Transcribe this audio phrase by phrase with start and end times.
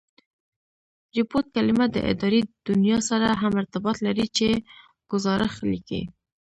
[1.17, 4.49] ریپوټ کلیمه د اداري دونیا سره هم ارتباط لري، چي
[5.11, 6.01] ګوزارښ لیکي.